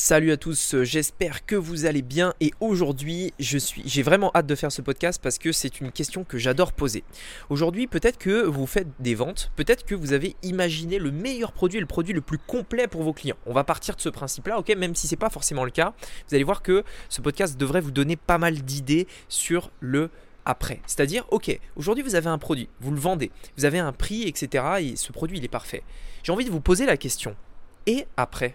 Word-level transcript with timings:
Salut 0.00 0.30
à 0.30 0.36
tous, 0.36 0.74
euh, 0.74 0.84
j'espère 0.84 1.44
que 1.44 1.56
vous 1.56 1.84
allez 1.84 2.02
bien 2.02 2.32
et 2.40 2.52
aujourd'hui 2.60 3.34
j'ai 3.40 4.02
vraiment 4.04 4.30
hâte 4.32 4.46
de 4.46 4.54
faire 4.54 4.70
ce 4.70 4.80
podcast 4.80 5.20
parce 5.20 5.38
que 5.38 5.50
c'est 5.50 5.80
une 5.80 5.90
question 5.90 6.22
que 6.22 6.38
j'adore 6.38 6.72
poser. 6.72 7.02
Aujourd'hui, 7.50 7.88
peut-être 7.88 8.16
que 8.16 8.44
vous 8.44 8.68
faites 8.68 8.86
des 9.00 9.16
ventes, 9.16 9.50
peut-être 9.56 9.84
que 9.84 9.96
vous 9.96 10.12
avez 10.12 10.36
imaginé 10.44 11.00
le 11.00 11.10
meilleur 11.10 11.50
produit, 11.50 11.80
le 11.80 11.86
produit 11.86 12.14
le 12.14 12.20
plus 12.20 12.38
complet 12.38 12.86
pour 12.86 13.02
vos 13.02 13.12
clients. 13.12 13.36
On 13.44 13.52
va 13.52 13.64
partir 13.64 13.96
de 13.96 14.00
ce 14.00 14.08
principe-là, 14.08 14.60
OK, 14.60 14.68
même 14.76 14.94
si 14.94 15.08
c'est 15.08 15.16
pas 15.16 15.30
forcément 15.30 15.64
le 15.64 15.72
cas. 15.72 15.94
Vous 16.28 16.34
allez 16.36 16.44
voir 16.44 16.62
que 16.62 16.84
ce 17.08 17.20
podcast 17.20 17.58
devrait 17.58 17.80
vous 17.80 17.90
donner 17.90 18.14
pas 18.14 18.38
mal 18.38 18.54
d'idées 18.62 19.08
sur 19.28 19.72
le 19.80 20.10
après. 20.44 20.80
C'est-à-dire, 20.86 21.26
ok, 21.32 21.58
aujourd'hui 21.74 22.04
vous 22.04 22.14
avez 22.14 22.28
un 22.28 22.38
produit, 22.38 22.68
vous 22.80 22.92
le 22.92 23.00
vendez, 23.00 23.32
vous 23.56 23.64
avez 23.64 23.80
un 23.80 23.92
prix, 23.92 24.28
etc. 24.28 24.64
Et 24.78 24.94
ce 24.94 25.10
produit, 25.10 25.38
il 25.38 25.44
est 25.44 25.48
parfait. 25.48 25.82
J'ai 26.22 26.30
envie 26.30 26.44
de 26.44 26.50
vous 26.50 26.60
poser 26.60 26.86
la 26.86 26.96
question. 26.96 27.34
Et 27.86 28.06
après? 28.16 28.54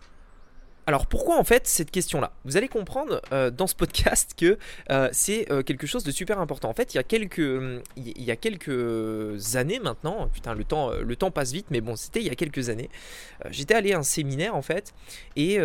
Alors 0.91 1.05
pourquoi 1.05 1.37
en 1.37 1.45
fait 1.45 1.67
cette 1.67 1.89
question-là? 1.89 2.33
Vous 2.43 2.57
allez 2.57 2.67
comprendre 2.67 3.21
euh, 3.31 3.49
dans 3.49 3.65
ce 3.65 3.75
podcast 3.75 4.33
que 4.35 4.57
euh, 4.89 5.07
c'est 5.13 5.49
euh, 5.49 5.63
quelque 5.63 5.87
chose 5.87 6.03
de 6.03 6.11
super 6.11 6.37
important. 6.37 6.67
En 6.67 6.73
fait, 6.73 6.93
il 6.93 6.97
y 6.97 6.99
a 6.99 7.03
quelques, 7.03 7.37
il 7.95 8.21
y 8.21 8.29
a 8.29 8.35
quelques 8.35 9.55
années 9.55 9.79
maintenant, 9.79 10.27
putain 10.27 10.53
le 10.53 10.65
temps, 10.65 10.91
le 10.91 11.15
temps 11.15 11.31
passe 11.31 11.53
vite, 11.53 11.67
mais 11.69 11.79
bon 11.79 11.95
c'était 11.95 12.19
il 12.19 12.27
y 12.27 12.29
a 12.29 12.35
quelques 12.35 12.67
années. 12.67 12.89
J'étais 13.51 13.73
allé 13.73 13.93
à 13.93 13.99
un 13.99 14.03
séminaire 14.03 14.53
en 14.53 14.61
fait, 14.61 14.93
et, 15.37 15.59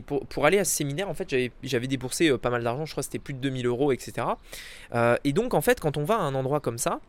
pour, 0.00 0.46
aller 0.46 0.58
à 0.58 0.64
ce 0.64 0.74
séminaire 0.74 1.10
en 1.10 1.14
fait 1.14 1.36
j'avais 1.62 1.86
déboursé 1.86 2.38
pas 2.38 2.48
mal 2.48 2.64
d'argent, 2.64 2.86
je 2.86 2.92
crois 2.92 3.02
que 3.02 3.06
c'était 3.06 3.18
plus 3.18 3.34
de 3.34 3.40
2000 3.40 3.66
euros, 3.66 3.92
etc. 3.92 4.26
et 5.22 5.32
donc 5.34 5.52
en 5.52 5.60
fait 5.60 5.80
quand 5.80 5.98
on 5.98 6.04
va 6.04 6.14
à 6.14 6.20
un 6.20 6.34
endroit 6.34 6.60
comme 6.60 6.78
ça, 6.78 7.00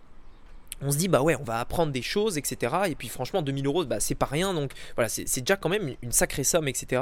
on 0.82 0.92
se 0.92 0.98
dit 0.98 1.08
bah 1.08 1.22
ouais 1.22 1.36
on 1.40 1.44
va 1.44 1.60
apprendre 1.60 1.92
des 1.92 2.02
choses 2.02 2.38
etc 2.38 2.76
et 2.88 2.96
puis 2.96 3.08
franchement 3.08 3.42
2000 3.42 3.66
euros 3.66 3.86
bah, 3.86 4.00
c'est 4.00 4.16
pas 4.16 4.26
rien. 4.26 4.54
Donc 4.54 4.72
voilà 4.96 5.10
c'est 5.10 5.40
déjà 5.40 5.56
quand 5.56 5.70
même 5.70 5.96
une 6.02 6.12
sacrée 6.12 6.44
somme 6.44 6.68
etc 6.68 7.02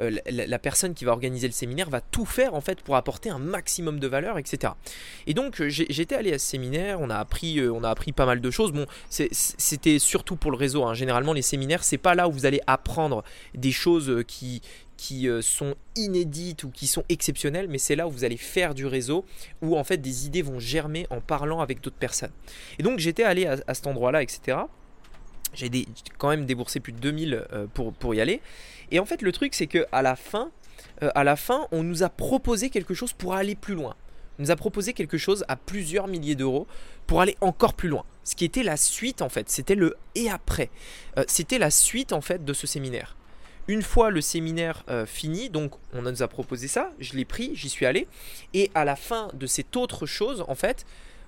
euh, 0.00 0.16
la, 0.26 0.58
personne 0.58 0.94
qui 0.94 1.04
va 1.04 1.12
organiser 1.12 1.46
le 1.46 1.52
séminaire 1.52 1.90
va 1.90 2.00
tout 2.00 2.24
faire 2.24 2.54
en 2.54 2.60
fait 2.60 2.80
pour 2.82 2.96
apporter 2.96 3.30
un 3.30 3.38
maximum 3.38 3.98
de 3.98 4.06
valeur 4.06 4.38
etc 4.38 4.74
et 5.26 5.34
donc 5.34 5.60
euh, 5.60 5.68
j'étais 5.68 6.14
allé 6.14 6.32
à 6.32 6.38
ce 6.38 6.46
séminaire. 6.46 7.00
On 7.00 7.10
a 7.10 7.16
appris 7.16 7.58
euh, 7.58 7.72
pas 8.14 8.26
mal 8.26 8.40
de 8.40 8.50
choses. 8.50 8.72
Bon 8.72 8.86
c'était 9.08 9.98
surtout 9.98 10.36
pour 10.36 10.50
le 10.50 10.56
réseau 10.56 10.84
hein. 10.84 10.94
généralement 10.94 11.32
les 11.32 11.42
séminaires 11.42 11.84
c'est 11.84 11.98
pas 11.98 12.14
là 12.14 12.28
où 12.28 12.32
vous 12.32 12.46
allez 12.46 12.60
apprendre 12.66 13.24
des 13.54 13.72
choses 13.72 14.24
qui 14.26 14.62
qui 15.00 15.30
euh, 15.30 15.40
sont 15.40 15.76
inédites 15.96 16.62
ou 16.64 16.68
qui 16.68 16.86
sont 16.86 17.04
exceptionnelles, 17.08 17.68
mais 17.70 17.78
c'est 17.78 17.96
là 17.96 18.06
où 18.06 18.10
vous 18.10 18.24
allez 18.24 18.36
faire 18.36 18.74
du 18.74 18.84
réseau, 18.84 19.24
où 19.62 19.78
en 19.78 19.82
fait 19.82 19.96
des 19.96 20.26
idées 20.26 20.42
vont 20.42 20.58
germer 20.58 21.06
en 21.08 21.22
parlant 21.22 21.60
avec 21.60 21.80
d'autres 21.80 21.96
personnes. 21.96 22.32
Et 22.78 22.82
donc 22.82 22.98
j'étais 22.98 23.22
allé 23.22 23.46
à, 23.46 23.74
cet 23.74 23.86
endroit-là, 23.86 24.22
etc. 24.22 24.58
J'ai 25.54 25.70
quand 26.18 26.28
même 26.28 26.44
déboursé 26.44 26.80
plus 26.80 26.92
de 26.92 26.98
2000 26.98 27.46
euh, 27.50 27.66
pour, 27.72 28.14
y 28.14 28.20
aller. 28.20 28.42
Et 28.90 28.98
en 28.98 29.06
fait 29.06 29.22
le 29.22 29.32
truc 29.32 29.54
c'est 29.54 29.66
que 29.66 29.86
à 29.90 30.02
la 30.02 30.16
fin, 30.16 30.50
euh, 31.02 31.10
la 31.16 31.36
fin, 31.36 31.66
on 31.72 31.82
nous 31.82 32.02
a 32.02 32.10
proposé 32.10 32.68
quelque 32.68 32.92
chose 32.92 33.14
pour 33.14 33.32
aller 33.32 33.54
plus 33.54 33.74
loin. 33.74 33.96
On 34.38 34.42
nous 34.42 34.50
a 34.50 34.56
proposé 34.56 34.92
quelque 34.92 35.16
chose 35.16 35.46
à 35.48 35.56
plusieurs 35.56 36.08
milliers 36.08 36.34
d'euros 36.34 36.66
pour 37.06 37.22
aller 37.22 37.38
encore 37.40 37.72
plus 37.72 37.88
loin. 37.88 38.04
Ce 38.22 38.36
qui 38.36 38.44
était 38.44 38.62
la 38.62 38.76
suite 38.76 39.22
en 39.22 39.30
fait, 39.30 39.48
c'était 39.48 39.76
le 39.76 39.96
et 40.14 40.28
après. 40.28 40.68
c'était 41.26 41.58
la 41.58 41.70
suite 41.70 42.12
en 42.12 42.20
fait 42.20 42.44
de 42.44 42.52
ce 42.52 42.66
séminaire. 42.66 43.16
Une 43.70 43.82
fois 43.82 44.10
le 44.10 44.20
séminaire 44.20 44.82
euh, 44.88 45.06
fini, 45.06 45.48
donc 45.48 45.74
on 45.92 46.02
nous 46.02 46.24
a 46.24 46.26
proposé 46.26 46.66
ça, 46.66 46.90
je 46.98 47.12
l'ai 47.12 47.24
pris, 47.24 47.54
j'y 47.54 47.68
suis 47.68 47.86
allé, 47.86 48.08
et 48.52 48.68
à 48.74 48.84
la 48.84 48.96
fin 48.96 49.30
de 49.32 49.46
cette 49.46 49.76
autre 49.76 50.06
chose, 50.06 50.44
en 50.48 50.56
fait, 50.56 50.84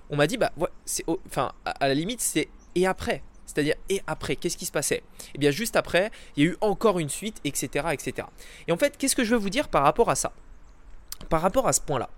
on 0.09 0.17
m'a 0.17 0.27
dit, 0.27 0.35
bah, 0.35 0.51
c'est, 0.83 1.05
enfin, 1.25 1.53
à 1.63 1.87
la 1.87 1.93
limite, 1.93 2.19
c'est 2.19 2.49
et 2.75 2.85
après. 2.85 3.23
C'est-à-dire, 3.45 3.75
et 3.87 4.01
après, 4.07 4.35
qu'est-ce 4.35 4.57
qui 4.57 4.65
se 4.65 4.73
passait? 4.73 5.03
Eh 5.33 5.37
bien, 5.37 5.51
juste 5.51 5.77
après, 5.77 6.11
il 6.35 6.43
y 6.43 6.47
a 6.47 6.49
eu 6.49 6.57
encore 6.59 6.99
une 6.99 7.07
suite, 7.07 7.39
etc., 7.45 7.87
etc. 7.93 8.27
Et 8.67 8.73
en 8.73 8.77
fait, 8.77 8.97
qu'est-ce 8.97 9.15
que 9.15 9.23
je 9.23 9.35
veux 9.35 9.39
vous 9.39 9.49
dire 9.49 9.69
par 9.69 9.83
rapport 9.83 10.09
à 10.09 10.15
ça? 10.15 10.33
Par 11.29 11.41
rapport 11.41 11.65
à 11.65 11.71
ce 11.71 11.79
point-là. 11.79 12.09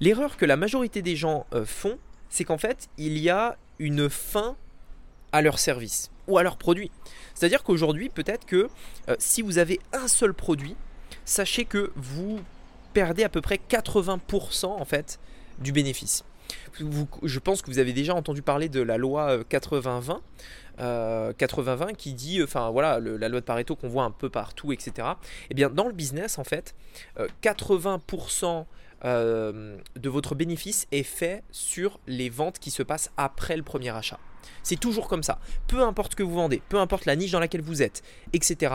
L'erreur 0.00 0.36
que 0.36 0.46
la 0.46 0.56
majorité 0.56 1.00
des 1.00 1.14
gens 1.14 1.46
euh, 1.54 1.64
font, 1.64 1.96
c'est 2.28 2.42
qu'en 2.42 2.58
fait, 2.58 2.88
il 2.98 3.18
y 3.18 3.30
a 3.30 3.56
une 3.78 4.10
fin 4.10 4.56
à 5.30 5.42
leur 5.42 5.60
service 5.60 6.10
ou 6.30 6.38
à 6.38 6.42
leur 6.42 6.56
produit. 6.56 6.90
C'est-à-dire 7.34 7.62
qu'aujourd'hui, 7.62 8.08
peut-être 8.08 8.46
que 8.46 8.68
euh, 9.08 9.16
si 9.18 9.42
vous 9.42 9.58
avez 9.58 9.80
un 9.92 10.08
seul 10.08 10.34
produit, 10.34 10.76
sachez 11.24 11.64
que 11.64 11.92
vous 11.96 12.40
perdez 12.92 13.24
à 13.24 13.28
peu 13.28 13.40
près 13.40 13.60
80% 13.68 14.66
en 14.66 14.84
fait 14.84 15.20
du 15.58 15.72
bénéfice. 15.72 16.24
je 16.78 17.38
pense 17.38 17.62
que 17.62 17.70
vous 17.70 17.78
avez 17.78 17.92
déjà 17.92 18.14
entendu 18.14 18.42
parler 18.42 18.68
de 18.68 18.80
la 18.80 18.96
loi 18.96 19.38
80-20. 19.50 20.20
Euh, 20.80 21.34
80-20 21.34 21.82
euh, 21.82 21.92
qui 21.92 22.14
dit, 22.14 22.42
enfin 22.42 22.70
voilà, 22.70 22.98
la 23.00 23.28
loi 23.28 23.40
de 23.40 23.44
Pareto 23.44 23.76
qu'on 23.76 23.88
voit 23.88 24.04
un 24.04 24.10
peu 24.10 24.30
partout, 24.30 24.72
etc. 24.72 25.08
Eh 25.50 25.54
bien, 25.54 25.68
dans 25.68 25.86
le 25.86 25.92
business, 25.92 26.38
en 26.38 26.44
fait, 26.44 26.74
80% 27.42 28.64
de 29.04 30.08
votre 30.08 30.34
bénéfice 30.34 30.86
est 30.92 31.02
fait 31.02 31.42
sur 31.50 32.00
les 32.06 32.30
ventes 32.30 32.58
qui 32.58 32.70
se 32.70 32.82
passent 32.82 33.10
après 33.16 33.56
le 33.56 33.62
premier 33.62 33.90
achat. 33.90 34.18
C'est 34.62 34.78
toujours 34.78 35.08
comme 35.08 35.22
ça. 35.22 35.38
Peu 35.68 35.82
importe 35.82 36.14
que 36.14 36.22
vous 36.22 36.34
vendez, 36.34 36.62
peu 36.68 36.78
importe 36.78 37.06
la 37.06 37.16
niche 37.16 37.30
dans 37.30 37.40
laquelle 37.40 37.62
vous 37.62 37.82
êtes, 37.82 38.02
etc. 38.32 38.74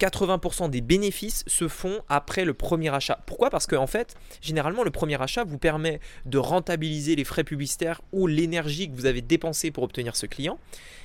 80% 0.00 0.68
des 0.70 0.80
bénéfices 0.80 1.44
se 1.46 1.68
font 1.68 2.02
après 2.08 2.44
le 2.44 2.54
premier 2.54 2.92
achat. 2.92 3.20
Pourquoi? 3.26 3.50
Parce 3.50 3.66
qu'en 3.66 3.84
en 3.84 3.86
fait, 3.86 4.16
généralement, 4.40 4.82
le 4.82 4.90
premier 4.90 5.20
achat 5.20 5.44
vous 5.44 5.58
permet 5.58 6.00
de 6.26 6.38
rentabiliser 6.38 7.14
les 7.14 7.24
frais 7.24 7.44
publicitaires 7.44 8.00
ou 8.10 8.26
l'énergie 8.26 8.90
que 8.90 8.96
vous 8.96 9.06
avez 9.06 9.22
dépensée 9.22 9.70
pour 9.70 9.84
obtenir 9.84 10.16
ce 10.16 10.26
client. 10.26 10.58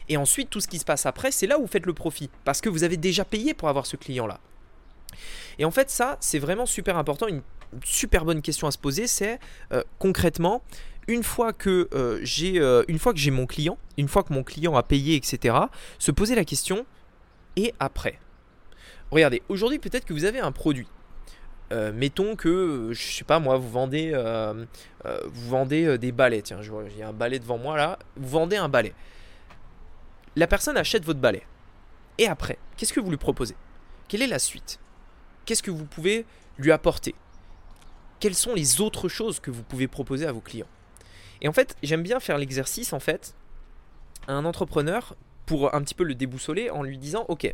Et 0.09 0.17
ensuite, 0.17 0.49
tout 0.49 0.61
ce 0.61 0.67
qui 0.67 0.79
se 0.79 0.85
passe 0.85 1.05
après, 1.05 1.31
c'est 1.31 1.47
là 1.47 1.59
où 1.59 1.61
vous 1.61 1.67
faites 1.67 1.85
le 1.85 1.94
profit. 1.94 2.29
Parce 2.44 2.59
que 2.59 2.69
vous 2.69 2.84
avez 2.84 2.97
déjà 2.97 3.23
payé 3.23 3.53
pour 3.53 3.69
avoir 3.69 3.85
ce 3.85 3.97
client-là. 3.97 4.39
Et 5.59 5.66
en 5.66 5.72
fait, 5.72 5.89
ça, 5.89 6.17
c'est 6.19 6.39
vraiment 6.39 6.66
super 6.66 6.97
important. 6.97 7.28
Super 7.83 8.25
bonne 8.25 8.41
question 8.41 8.67
à 8.67 8.72
se 8.72 8.78
poser, 8.78 9.07
c'est 9.07 9.39
euh, 9.72 9.83
concrètement, 10.00 10.63
une 11.07 11.23
fois 11.23 11.53
que 11.53 11.88
euh, 11.94 12.19
j'ai 12.23 12.59
euh, 12.59 12.83
une 12.88 13.00
fois 13.00 13.13
que 13.13 13.19
j'ai 13.19 13.31
mon 13.31 13.45
client, 13.45 13.78
une 13.97 14.07
fois 14.07 14.23
que 14.23 14.33
mon 14.33 14.44
client 14.44 14.75
a 14.75 14.83
payé, 14.83 15.16
etc., 15.16 15.55
se 16.00 16.11
poser 16.11 16.35
la 16.35 16.45
question 16.45 16.85
et 17.55 17.73
après? 17.79 18.19
Regardez, 19.11 19.41
aujourd'hui 19.50 19.79
peut-être 19.79 20.05
que 20.05 20.13
vous 20.13 20.25
avez 20.25 20.39
un 20.39 20.51
produit. 20.51 20.88
Mettons 21.94 22.38
que, 22.38 22.91
je 22.94 23.01
sais 23.01 23.25
pas 23.25 23.39
moi, 23.39 23.57
vous 23.57 23.69
vendez, 23.69 24.13
vous 25.25 25.49
vendez 25.49 25.97
des 25.97 26.13
balais. 26.13 26.41
Tiens, 26.41 26.59
j'ai 26.61 27.03
un 27.03 27.11
balai 27.11 27.39
devant 27.39 27.57
moi 27.57 27.75
là. 27.75 27.99
Vous 28.16 28.29
vendez 28.29 28.55
un 28.55 28.69
balai. 28.69 28.94
La 30.38 30.47
personne 30.47 30.78
achète 30.78 31.03
votre 31.03 31.19
balai. 31.19 31.44
Et 32.17 32.28
après, 32.28 32.57
qu'est-ce 32.78 32.94
que 32.94 33.01
vous 33.01 33.09
lui 33.09 33.17
proposez? 33.17 33.55
Quelle 34.07 34.22
est 34.22 34.28
la 34.28 34.39
suite? 34.39 34.79
Qu'est-ce 35.45 35.63
que 35.63 35.72
vous 35.72 35.85
pouvez 35.85 36.25
lui 36.57 36.72
apporter? 36.72 37.16
Quelles 38.19 38.35
sont 38.35 38.53
les 38.53 38.81
autres 38.81 39.09
choses 39.09 39.39
que 39.39 39.51
vous 39.51 39.63
pouvez 39.63 39.88
proposer 39.88 40.25
à 40.25 40.31
vos 40.31 40.41
clients 40.41 40.67
et 41.41 41.47
en 41.47 41.53
fait, 41.53 41.75
j'aime 41.83 42.03
bien 42.03 42.19
faire 42.19 42.38
l'exercice 42.38 42.94
en 42.94 43.00
fait 43.00 43.35
à 44.28 44.33
un 44.33 44.45
entrepreneur 44.45 45.16
pour 45.45 45.73
un 45.73 45.81
petit 45.81 45.94
peu 45.94 46.03
le 46.03 46.16
déboussoler 46.16 46.69
en 46.69 46.83
lui 46.83 46.97
disant 46.97 47.25
ok 47.28 47.53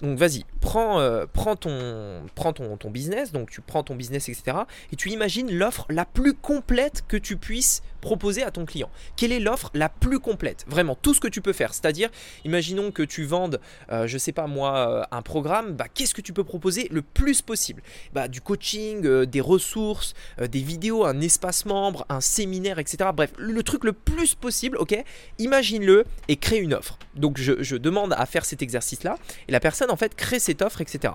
donc 0.00 0.16
vas-y, 0.16 0.44
prends, 0.60 1.00
euh, 1.00 1.26
ton, 1.58 2.22
prends 2.36 2.52
ton, 2.52 2.90
business, 2.90 3.32
donc 3.32 3.50
tu 3.50 3.60
prends 3.60 3.82
ton 3.82 3.96
business, 3.96 4.28
etc. 4.28 4.58
Et 4.92 4.96
tu 4.96 5.10
imagines 5.10 5.52
l'offre 5.52 5.86
la 5.90 6.04
plus 6.04 6.34
complète 6.34 7.02
que 7.08 7.16
tu 7.16 7.36
puisses 7.36 7.82
proposer 8.00 8.42
à 8.42 8.50
ton 8.50 8.64
client. 8.64 8.90
Quelle 9.16 9.32
est 9.32 9.40
l'offre 9.40 9.70
la 9.74 9.88
plus 9.88 10.18
complète? 10.20 10.64
Vraiment, 10.68 10.94
tout 10.94 11.14
ce 11.14 11.20
que 11.20 11.28
tu 11.28 11.40
peux 11.40 11.52
faire. 11.52 11.74
C'est-à-dire, 11.74 12.10
imaginons 12.44 12.90
que 12.90 13.02
tu 13.02 13.24
vendes, 13.24 13.60
euh, 13.90 14.06
je 14.06 14.18
sais 14.18 14.32
pas 14.32 14.46
moi, 14.46 14.76
euh, 14.76 15.02
un 15.10 15.22
programme, 15.22 15.72
bah, 15.74 15.86
qu'est-ce 15.92 16.14
que 16.14 16.20
tu 16.20 16.32
peux 16.32 16.44
proposer 16.44 16.88
le 16.90 17.02
plus 17.02 17.42
possible? 17.42 17.82
Bah, 18.12 18.28
Du 18.28 18.40
coaching, 18.40 19.24
des 19.24 19.40
ressources, 19.40 20.14
des 20.38 20.60
vidéos, 20.60 21.04
un 21.04 21.20
espace 21.20 21.64
membre, 21.66 22.04
un 22.08 22.20
séminaire, 22.20 22.78
etc. 22.78 23.10
Bref, 23.14 23.32
le 23.38 23.62
truc 23.62 23.84
le 23.84 23.92
plus 23.92 24.34
possible, 24.34 24.76
ok? 24.78 24.96
Imagine-le 25.38 26.04
et 26.28 26.36
crée 26.36 26.58
une 26.58 26.74
offre. 26.74 26.98
Donc 27.14 27.38
je, 27.38 27.62
je 27.62 27.76
demande 27.76 28.14
à 28.16 28.26
faire 28.26 28.44
cet 28.44 28.62
exercice-là 28.62 29.16
et 29.48 29.52
la 29.52 29.60
personne 29.60 29.90
en 29.90 29.96
fait 29.96 30.14
crée 30.14 30.38
cette 30.38 30.62
offre, 30.62 30.80
etc. 30.80 31.14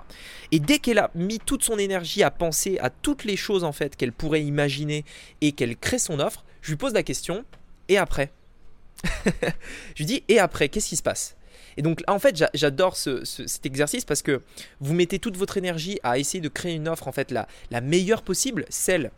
Et 0.51 0.59
dès 0.59 0.79
qu'elle 0.79 0.99
a 0.99 1.11
mis 1.15 1.39
toute 1.39 1.63
son 1.63 1.77
énergie 1.77 2.23
à 2.23 2.31
penser 2.31 2.77
à 2.79 2.89
toutes 2.89 3.23
les 3.23 3.37
choses 3.37 3.63
en 3.63 3.71
fait 3.71 3.95
qu'elle 3.95 4.13
pourrait 4.13 4.43
imaginer 4.43 5.05
et 5.41 5.51
qu'elle 5.51 5.77
crée 5.77 5.99
son 5.99 6.19
offre, 6.19 6.43
je 6.63 6.71
lui 6.71 6.77
pose 6.77 6.93
la 6.93 7.03
question 7.03 7.45
et 7.89 7.97
après 7.97 8.31
Je 9.25 9.99
lui 9.99 10.05
dis 10.05 10.23
et 10.29 10.39
après, 10.39 10.69
qu'est-ce 10.69 10.89
qui 10.89 10.95
se 10.95 11.03
passe? 11.03 11.35
Et 11.77 11.81
donc 11.81 12.03
en 12.07 12.19
fait 12.19 12.43
j'adore 12.53 12.95
cet 12.95 13.65
exercice 13.65 14.05
parce 14.05 14.21
que 14.21 14.41
vous 14.79 14.93
mettez 14.93 15.19
toute 15.19 15.37
votre 15.37 15.57
énergie 15.57 15.99
à 16.03 16.17
essayer 16.17 16.41
de 16.41 16.49
créer 16.49 16.73
une 16.73 16.87
offre 16.87 17.07
en 17.07 17.11
fait 17.11 17.31
la, 17.31 17.47
la 17.71 17.81
meilleure 17.81 18.21
possible, 18.21 18.65
celle 18.69 19.11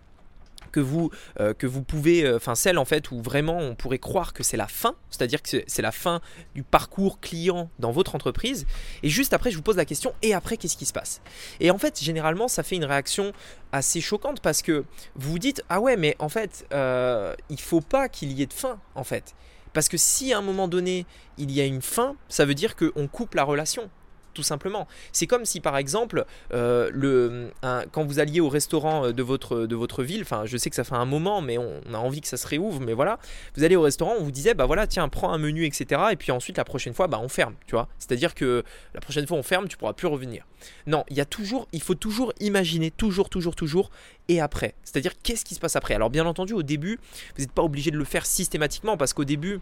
que 0.76 0.82
vous, 0.82 1.10
euh, 1.40 1.54
que 1.54 1.68
vous 1.68 1.84
pouvez, 1.84 2.26
euh, 2.26 2.36
enfin 2.36 2.54
celle 2.54 2.78
en 2.78 2.84
fait 2.84 3.10
où 3.10 3.22
vraiment 3.22 3.58
on 3.58 3.76
pourrait 3.76 3.98
croire 3.98 4.34
que 4.34 4.44
c'est 4.44 4.58
la 4.58 4.68
fin, 4.68 4.96
c'est-à-dire 5.10 5.42
que 5.42 5.64
c'est 5.66 5.82
la 5.82 5.94
fin 5.94 6.20
du 6.54 6.64
parcours 6.64 7.22
client 7.22 7.70
dans 7.80 7.92
votre 7.92 8.14
entreprise. 8.14 8.68
Et 9.02 9.08
juste 9.08 9.32
après, 9.32 9.52
je 9.52 9.56
vous 9.56 9.62
pose 9.62 9.78
la 9.78 9.86
question, 9.86 10.14
et 10.22 10.34
après, 10.34 10.58
qu'est-ce 10.58 10.76
qui 10.76 10.86
se 10.86 10.92
passe? 10.92 11.22
Et 11.62 11.72
en 11.72 11.78
fait, 11.78 12.02
généralement, 12.04 12.50
ça 12.50 12.62
fait 12.62 12.76
une 12.76 12.84
réaction 12.84 13.32
assez 13.72 14.02
choquante 14.02 14.42
parce 14.42 14.62
que 14.62 14.84
vous 15.16 15.32
vous 15.32 15.40
dites, 15.40 15.64
ah 15.70 15.80
ouais, 15.80 15.96
mais 15.96 16.18
en 16.20 16.28
fait, 16.28 16.68
euh, 16.74 17.34
il 17.50 17.62
faut 17.62 17.80
pas 17.80 18.10
qu'il 18.10 18.34
y 18.34 18.42
ait 18.42 18.48
de 18.48 18.54
fin, 18.54 18.78
en 18.96 19.06
fait. 19.06 19.34
Parce 19.72 19.88
que 19.88 19.96
si 19.98 20.34
à 20.34 20.40
un 20.40 20.42
moment 20.42 20.68
donné, 20.68 21.06
il 21.38 21.52
y 21.52 21.62
a 21.62 21.66
une 21.66 21.82
fin, 21.82 22.18
ça 22.28 22.44
veut 22.44 22.54
dire 22.54 22.76
qu'on 22.76 23.08
coupe 23.08 23.34
la 23.36 23.44
relation 23.44 23.90
tout 24.36 24.44
simplement. 24.44 24.88
C'est 25.12 25.26
comme 25.26 25.46
si 25.46 25.60
par 25.60 25.78
exemple, 25.78 26.26
euh, 26.54 26.92
le, 26.94 27.50
quand 27.92 28.04
vous 28.04 28.20
alliez 28.20 28.42
au 28.42 28.50
restaurant 28.50 29.06
euh, 29.06 29.14
de 29.14 29.24
votre, 29.24 30.04
ville, 30.04 30.22
enfin 30.22 30.44
je 30.46 30.58
sais 30.58 30.70
que 30.70 30.76
ça 30.76 30.84
fait 30.84 30.96
un 30.96 31.06
moment, 31.06 31.42
mais 31.42 31.58
on, 31.58 31.82
a 31.94 31.98
envie 31.98 32.22
que 32.22 32.28
ça 32.28 32.38
se 32.38 32.46
réouvre, 32.48 32.82
mais 32.82 32.94
voilà, 32.94 33.18
vous 33.56 33.64
allez 33.64 33.76
au 33.76 33.82
restaurant, 33.82 34.14
on 34.20 34.24
vous 34.24 34.32
disait, 34.32 34.54
bah 34.54 34.66
voilà, 34.66 34.86
tiens, 34.86 35.08
prends 35.10 35.32
un 35.32 35.38
menu, 35.38 35.66
etc. 35.66 36.02
Et 36.12 36.16
puis 36.16 36.32
ensuite, 36.32 36.58
la 36.58 36.66
prochaine 36.66 36.94
fois, 36.94 37.08
bah 37.08 37.20
on 37.22 37.30
ferme, 37.30 37.56
tu 37.66 37.72
vois. 37.72 37.88
C'est-à-dire 37.98 38.36
que 38.36 38.64
la 38.94 39.02
prochaine 39.02 39.26
fois, 39.26 39.38
on 39.38 39.44
ferme, 39.44 39.68
tu 39.68 39.78
pourras 39.78 39.94
plus 39.94 40.08
revenir. 40.08 40.46
Non, 40.86 41.04
il 41.10 41.18
y 41.18 41.22
a 41.22 41.26
toujours, 41.26 41.68
il 41.72 41.82
faut 41.82 41.96
toujours 41.96 42.34
imaginer, 42.40 42.92
toujours, 42.92 43.30
toujours, 43.30 43.56
toujours, 43.56 43.90
et 44.28 44.42
après. 44.42 44.76
C'est-à-dire, 44.84 45.14
qu'est-ce 45.24 45.46
qui 45.46 45.56
se 45.56 45.60
passe 45.60 45.76
après? 45.76 45.94
Alors 45.96 46.10
bien 46.10 46.26
entendu, 46.26 46.54
au 46.54 46.64
début, 46.64 47.00
vous 47.36 47.42
n'êtes 47.42 47.52
pas 47.52 47.64
obligé 47.64 47.92
de 47.92 47.98
le 47.98 48.06
faire 48.06 48.26
systématiquement, 48.26 48.98
parce 48.98 49.14
qu'au 49.14 49.26
début, 49.26 49.60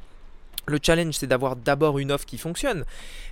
le 0.65 0.79
challenge, 0.81 1.15
c'est 1.15 1.27
d'avoir 1.27 1.55
d'abord 1.55 1.99
une 1.99 2.11
offre 2.11 2.25
qui 2.25 2.37
fonctionne. 2.37 2.85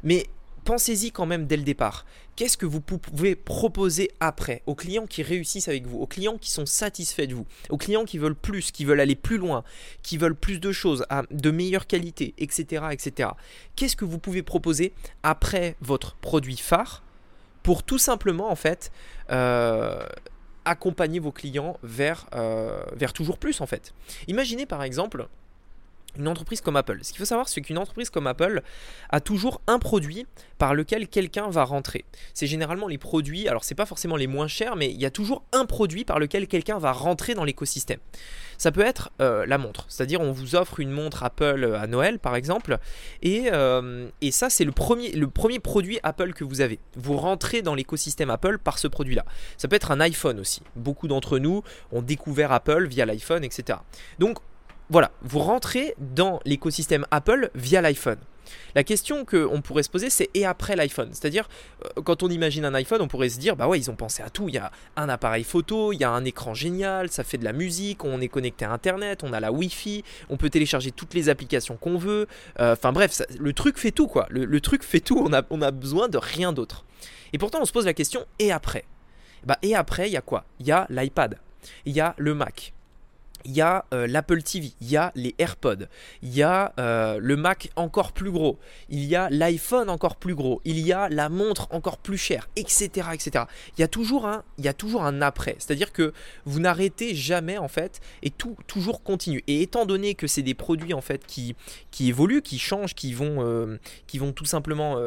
Mais 0.04 0.28
pensez-y 0.66 1.12
quand 1.12 1.25
même 1.25 1.48
dès 1.48 1.58
le 1.58 1.63
départ. 1.63 2.06
Qu'est-ce 2.36 2.58
que 2.58 2.66
vous 2.66 2.81
pouvez 2.81 3.36
proposer 3.36 4.10
après 4.19 4.63
aux 4.66 4.75
clients 4.75 5.06
qui 5.06 5.22
réussissent 5.22 5.68
avec 5.68 5.86
vous, 5.86 6.00
aux 6.00 6.08
clients 6.08 6.38
qui 6.38 6.50
sont 6.50 6.66
satisfaits 6.66 7.28
de 7.28 7.36
vous, 7.36 7.46
aux 7.69 7.78
clients 7.78 8.06
qui 8.06 8.18
veulent 8.18 8.36
plus, 8.36 8.72
qui 8.72 8.86
veulent 8.86 9.00
aller 9.00 9.16
plus 9.16 9.38
loin, 9.38 9.63
qui 10.02 10.18
veulent 10.18 10.36
plus 10.36 10.60
de 10.60 10.72
choses, 10.72 11.06
de 11.30 11.52
meilleure 11.52 11.88
qualité, 11.88 12.34
etc. 12.38 12.86
etc. 12.92 13.30
Qu'est-ce 13.75 13.96
que 13.96 14.06
vous 14.06 14.18
pouvez 14.18 14.44
proposer 14.44 14.94
après 15.24 15.75
votre 15.81 16.16
produit 16.16 16.58
phare 16.58 17.04
pour 17.64 17.84
tout 17.84 18.00
simplement 18.00 18.50
en 18.50 18.56
fait 18.56 18.92
euh, 19.30 20.04
accompagner 20.66 21.19
vos 21.19 21.31
clients 21.31 21.78
vers, 21.84 22.28
euh, 22.34 22.81
vers 22.96 23.14
toujours 23.14 23.38
plus 23.38 23.62
en 23.62 23.68
fait? 23.68 23.94
Imaginez 24.28 24.66
par 24.66 24.84
exemple 24.84 25.28
une 26.18 26.28
entreprise 26.28 26.62
comme 26.62 26.75
Apple. 26.75 27.00
Ce 27.02 27.12
qu'il 27.12 27.19
faut 27.19 27.25
savoir, 27.25 27.48
c'est 27.48 27.62
qu'une 27.62 27.78
entreprise 27.78 28.10
comme 28.10 28.28
Apple 28.28 28.62
a 29.10 29.19
toujours 29.19 29.62
un 29.68 29.80
produit 29.80 30.25
par 30.58 30.74
lequel 30.74 31.08
quelqu'un 31.08 31.50
va 31.50 31.63
rentrer. 31.63 32.06
C'est 32.34 32.48
généralement 32.48 32.88
les 32.88 32.98
produits, 32.98 33.48
alors 33.48 33.63
c'est 33.63 33.75
pas 33.75 33.86
forcément 33.86 34.16
les 34.16 34.28
moins 34.28 34.48
chers, 34.48 34.75
mais 34.75 34.92
il 34.92 35.00
y 35.02 35.06
a 35.06 35.12
toujours 35.12 35.44
un 35.54 35.66
produit 35.66 36.06
par 36.06 36.19
lequel 36.19 36.48
quelqu'un 36.48 36.78
va 36.78 36.92
rentrer 36.92 37.34
dans 37.34 37.44
l'écosystème. 37.44 38.00
Ça 38.58 38.72
peut 38.72 38.81
être 38.81 39.12
euh, 39.22 39.46
la 39.48 39.58
montre, 39.58 39.86
c'est-à-dire 39.88 40.22
on 40.22 40.31
vous 40.31 40.56
offre 40.56 40.80
une 40.80 40.92
montre 40.92 41.24
Apple 41.24 41.75
à 41.80 41.88
Noël 41.88 42.19
par 42.19 42.36
exemple, 42.36 42.78
et, 43.24 43.50
euh, 43.52 44.07
et 44.22 44.30
ça 44.30 44.52
c'est 44.52 44.66
le 44.66 44.72
premier, 44.72 45.12
le 45.14 45.28
premier 45.28 45.60
produit 45.60 46.00
Apple 46.04 46.34
que 46.34 46.44
vous 46.44 46.62
avez. 46.62 46.80
Vous 46.96 47.18
rentrez 47.18 47.64
dans 47.64 47.74
l'écosystème 47.74 48.30
Apple 48.30 48.60
par 48.60 48.78
ce 48.78 48.88
produit-là. 48.88 49.25
Ça 49.57 49.68
peut 49.68 49.75
être 49.75 49.90
un 49.90 50.00
iPhone 50.00 50.40
aussi. 50.40 50.62
Beaucoup 50.75 51.07
d'entre 51.07 51.40
nous 51.40 51.64
ont 51.92 52.04
découvert 52.04 52.52
Apple 52.52 52.86
via 52.86 53.07
l'iPhone, 53.07 53.44
etc. 53.44 53.80
Donc 54.19 54.38
voilà, 54.92 55.12
vous 55.22 55.40
rentrez 55.40 55.96
dans 56.00 56.42
l'écosystème 56.44 57.06
Apple 57.12 57.50
via 57.56 57.80
l'iPhone. 57.80 58.18
La 58.76 58.84
question 58.84 59.24
qu'on 59.24 59.62
pourrait 59.62 59.84
se 59.84 59.90
poser, 59.90 60.10
c'est 60.10 60.30
et 60.34 60.46
après 60.46 60.76
l'iPhone? 60.76 61.10
C'est-à-dire, 61.14 61.48
euh, 61.86 62.02
quand 62.02 62.24
on 62.24 62.30
imagine 62.30 62.66
un 62.66 62.74
iPhone, 62.74 63.02
on 63.02 63.08
pourrait 63.08 63.30
se 63.30 63.40
dire, 63.40 63.56
bah 63.56 63.70
ouais, 63.70 63.80
ils 63.80 63.90
ont 63.90 63.96
pensé 63.96 64.22
à 64.22 64.30
tout. 64.30 64.50
Il 64.50 64.56
y 64.56 64.58
a 64.58 64.70
un 64.98 65.08
appareil 65.08 65.46
photo, 65.46 65.94
il 65.94 66.02
y 66.02 66.04
a 66.04 66.10
un 66.10 66.26
écran 66.26 66.54
génial, 66.54 67.10
ça 67.10 67.24
fait 67.24 67.38
de 67.38 67.46
la 67.46 67.54
musique, 67.54 68.04
on 68.04 68.20
est 68.20 68.28
connecté 68.28 68.66
à 68.66 68.74
Internet, 68.74 69.24
on 69.24 69.32
a 69.32 69.40
la 69.40 69.54
Wi-Fi, 69.54 70.04
on 70.30 70.36
peut 70.36 70.50
télécharger 70.50 70.92
toutes 70.92 71.14
les 71.14 71.30
applications 71.30 71.78
qu'on 71.78 71.98
veut. 71.98 72.28
Euh, 72.60 72.74
enfin 72.74 72.92
bref, 72.92 73.22
le 73.40 73.54
truc 73.54 73.78
fait 73.78 73.92
tout, 73.92 74.08
quoi. 74.08 74.28
Le, 74.30 74.60
truc 74.60 74.84
fait 74.84 75.00
tout, 75.00 75.24
on 75.26 75.32
a, 75.32 75.44
on 75.52 75.62
a 75.62 75.72
besoin 75.72 76.10
de 76.10 76.18
rien 76.18 76.52
d'autre. 76.52 76.84
Et 77.32 77.38
pourtant, 77.38 77.60
on 77.62 77.66
se 77.66 77.72
pose 77.72 77.86
la 77.86 77.94
question, 77.94 78.26
et 78.40 78.52
après? 78.52 78.84
Bah, 79.46 79.58
Et 79.62 79.74
après, 79.74 80.10
il 80.10 80.12
y 80.12 80.18
a 80.18 80.22
quoi? 80.22 80.44
Il 80.60 80.68
y 80.68 80.74
a 80.74 80.86
l'iPad, 80.90 81.40
il 81.86 81.94
y 81.94 82.02
a 82.02 82.14
le 82.18 82.34
Mac, 82.36 82.74
il 83.46 83.52
y 83.52 83.62
a 83.62 83.86
euh, 83.94 84.08
l'Apple 84.08 84.42
TV, 84.44 84.72
il 84.82 84.90
y 84.90 84.98
a 84.98 85.12
les 85.16 85.36
AirPods, 85.38 85.86
il 86.22 86.34
y 86.34 86.44
a 86.44 86.74
euh, 86.80 87.20
le 87.22 87.36
Mac 87.36 87.70
encore 87.76 88.12
plus 88.12 88.32
gros, 88.32 88.60
il 88.90 89.06
y 89.06 89.16
a 89.16 89.30
l'iPhone 89.30 89.90
encore 89.90 90.16
plus 90.16 90.36
gros, 90.36 90.62
il 90.66 90.80
y 90.80 90.94
a 90.94 91.10
la 91.10 91.30
montre 91.30 91.68
encore 91.72 91.98
plus 91.98 92.18
chère, 92.18 92.50
etc. 92.56 93.08
etc. 93.14 93.46
Il, 93.78 93.82
y 93.82 93.84
a 93.84 93.88
toujours 93.88 94.26
un, 94.26 94.44
il 94.58 94.66
y 94.66 94.68
a 94.68 94.74
toujours 94.74 95.04
un 95.04 95.22
après, 95.22 95.56
c'est-à-dire 95.60 95.92
que 95.92 96.14
vous 96.46 96.60
n'arrêtez 96.60 97.16
jamais 97.16 97.58
en 97.58 97.68
fait 97.68 98.02
et 98.24 98.30
tout 98.30 98.56
toujours 98.68 99.04
continue. 99.04 99.44
Et 99.48 99.62
étant 99.62 99.86
donné 99.86 100.16
que 100.16 100.28
c'est 100.28 100.42
des 100.42 100.54
produits 100.54 100.94
en 100.94 101.02
fait 101.02 101.26
qui, 101.26 101.56
qui 101.92 102.10
évoluent, 102.10 102.42
qui 102.42 102.60
changent, 102.60 102.96
qui 102.96 103.14
vont, 103.14 103.38
euh, 103.40 103.78
qui 104.08 104.18
vont 104.18 104.32
tout 104.32 104.46
simplement 104.46 104.98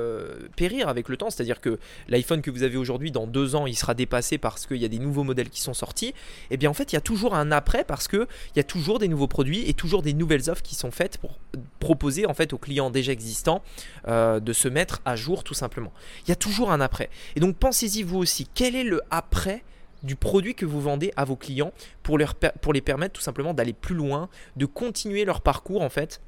périr 0.57 0.89
avec 0.89 1.09
le 1.09 1.17
temps, 1.17 1.31
c'est-à-dire 1.31 1.61
que 1.61 1.79
l'iPhone 2.09 2.43
que 2.43 2.51
vous 2.51 2.63
avez 2.63 2.77
aujourd'hui 2.77 3.11
dans 3.11 3.27
deux 3.27 3.55
ans 3.55 3.67
il 3.67 3.75
sera 3.75 3.95
dépassé 3.95 4.39
parce 4.39 4.67
qu'il 4.67 4.79
y 4.79 4.85
a 4.85 4.89
des 4.89 4.99
nouveaux 4.99 5.25
modèles 5.25 5.51
qui 5.51 5.61
sont 5.61 5.75
sortis, 5.75 6.09
et 6.09 6.15
eh 6.53 6.57
bien 6.57 6.71
en 6.71 6.75
fait 6.75 6.93
il 6.93 6.97
y 6.97 6.99
a 6.99 7.03
toujours 7.03 7.35
un 7.35 7.53
après 7.53 7.85
parce 7.85 8.09
que 8.09 8.24
il 8.55 8.59
y 8.59 8.61
a 8.61 8.65
toujours 8.65 8.99
des 8.99 9.09
nouveaux 9.09 9.29
produits 9.29 9.69
et 9.69 9.75
toujours 9.75 10.03
des 10.03 10.13
nouvelles 10.13 10.51
offres 10.51 10.63
qui 10.63 10.75
sont 10.75 10.91
faites 10.91 11.19
pour 11.19 11.39
proposer 11.81 12.27
en 12.27 12.35
fait 12.35 12.53
aux 12.53 12.59
clients 12.59 12.91
déjà 12.91 13.13
existants 13.13 13.63
euh, 14.09 14.41
de 14.41 14.53
se 14.53 14.69
mettre 14.69 15.01
à 15.05 15.17
jour 15.17 15.45
tout 15.45 15.55
simplement. 15.55 15.93
Il 16.27 16.29
y 16.29 16.33
a 16.33 16.37
toujours 16.37 16.71
un 16.71 16.81
après. 16.81 17.11
Et 17.37 17.41
donc 17.41 17.57
pensez-y 17.57 18.03
vous 18.03 18.19
aussi, 18.19 18.49
quel 18.55 18.75
est 18.75 18.85
le 18.85 19.01
après 19.11 19.63
du 20.03 20.17
produit 20.17 20.55
que 20.55 20.67
vous 20.67 20.81
vendez 20.81 21.13
à 21.17 21.25
vos 21.25 21.37
clients 21.37 21.73
pour, 22.03 22.19
leur, 22.19 22.35
les 22.73 22.81
permettre 22.81 23.15
tout 23.15 23.23
simplement 23.23 23.55
d'aller 23.55 23.73
plus 23.73 23.95
loin, 23.95 24.29
de 24.57 24.67
continuer 24.67 25.25
leur 25.25 25.41
parcours 25.41 25.83
en 25.83 25.89
fait 25.89 26.21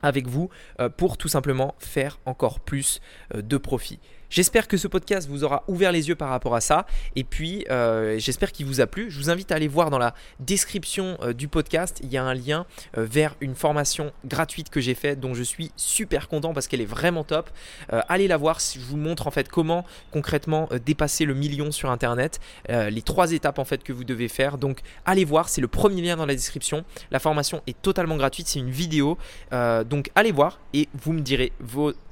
avec 0.00 0.28
vous 0.28 0.48
euh, 0.78 0.88
pour 0.88 1.16
tout 1.16 1.28
simplement 1.28 1.74
faire 1.80 2.20
encore 2.24 2.60
plus 2.60 3.00
euh, 3.34 3.42
de 3.42 3.56
profit? 3.56 3.98
J'espère 4.30 4.68
que 4.68 4.76
ce 4.76 4.88
podcast 4.88 5.26
vous 5.26 5.42
aura 5.42 5.64
ouvert 5.68 5.90
les 5.90 6.08
yeux 6.08 6.14
par 6.14 6.28
rapport 6.28 6.54
à 6.54 6.60
ça. 6.60 6.84
Et 7.16 7.24
puis, 7.24 7.64
euh, 7.70 8.18
j'espère 8.18 8.52
qu'il 8.52 8.66
vous 8.66 8.82
a 8.82 8.86
plu. 8.86 9.10
Je 9.10 9.16
vous 9.16 9.30
invite 9.30 9.50
à 9.52 9.54
aller 9.54 9.68
voir 9.68 9.88
dans 9.88 9.96
la 9.96 10.14
description 10.38 11.16
euh, 11.22 11.32
du 11.32 11.48
podcast. 11.48 12.00
Il 12.02 12.12
y 12.12 12.18
a 12.18 12.24
un 12.24 12.34
lien 12.34 12.66
euh, 12.98 13.06
vers 13.10 13.36
une 13.40 13.54
formation 13.54 14.12
gratuite 14.26 14.68
que 14.68 14.80
j'ai 14.80 14.94
faite 14.94 15.18
dont 15.18 15.32
je 15.32 15.42
suis 15.42 15.72
super 15.76 16.28
content 16.28 16.52
parce 16.52 16.68
qu'elle 16.68 16.82
est 16.82 16.86
vraiment 16.86 17.24
top. 17.24 17.48
allez 17.88 18.28
la 18.28 18.36
voir. 18.36 18.58
Je 18.58 18.80
vous 18.80 18.98
montre 18.98 19.26
en 19.26 19.30
fait 19.30 19.48
comment 19.48 19.86
concrètement 20.10 20.68
dépasser 20.84 21.24
le 21.24 21.32
million 21.32 21.70
sur 21.70 21.90
Internet. 21.90 22.38
les 22.68 23.02
trois 23.02 23.32
étapes 23.32 23.58
en 23.58 23.64
fait 23.64 23.82
que 23.82 23.92
vous 23.92 24.04
devez 24.04 24.28
faire. 24.28 24.58
Donc, 24.58 24.80
allez 25.06 25.24
voir. 25.24 25.48
C'est 25.48 25.60
le 25.60 25.68
premier 25.68 26.02
lien 26.02 26.16
dans 26.16 26.26
la 26.26 26.34
description. 26.34 26.84
La 27.10 27.18
formation 27.18 27.62
est 27.66 27.80
totalement 27.80 28.16
gratuite. 28.16 28.48
C'est 28.48 28.58
une 28.58 28.70
vidéo. 28.70 29.16
donc, 29.52 30.10
allez 30.14 30.32
voir 30.32 30.60
et 30.74 30.88
vous 30.92 31.14
me 31.14 31.20
direz 31.20 31.52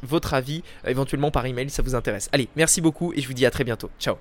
votre 0.03 0.33
avis 0.33 0.63
éventuellement 0.87 1.31
par 1.31 1.45
email. 1.45 1.69
Ça 1.69 1.83
vous 1.83 1.95
intéresse 1.95 2.06
Allez, 2.33 2.49
merci 2.57 2.81
beaucoup 2.81 3.13
et 3.13 3.21
je 3.21 3.27
vous 3.27 3.35
dis 3.35 3.47
à 3.47 3.51
très 3.51 3.65
bientôt. 3.65 3.91
Ciao 3.99 4.17